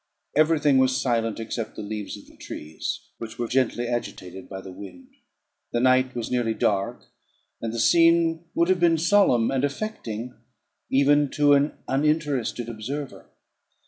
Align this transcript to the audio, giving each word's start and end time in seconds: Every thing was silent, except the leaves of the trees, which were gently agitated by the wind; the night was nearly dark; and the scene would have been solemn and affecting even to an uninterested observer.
Every 0.35 0.59
thing 0.59 0.79
was 0.79 0.99
silent, 0.99 1.39
except 1.39 1.75
the 1.75 1.83
leaves 1.83 2.17
of 2.17 2.25
the 2.25 2.35
trees, 2.35 3.01
which 3.19 3.37
were 3.37 3.47
gently 3.47 3.85
agitated 3.87 4.49
by 4.49 4.59
the 4.61 4.71
wind; 4.71 5.09
the 5.73 5.79
night 5.79 6.15
was 6.15 6.31
nearly 6.31 6.55
dark; 6.55 7.05
and 7.61 7.71
the 7.71 7.79
scene 7.79 8.45
would 8.55 8.69
have 8.69 8.79
been 8.79 8.97
solemn 8.97 9.51
and 9.51 9.63
affecting 9.63 10.33
even 10.89 11.29
to 11.33 11.53
an 11.53 11.73
uninterested 11.87 12.67
observer. 12.67 13.29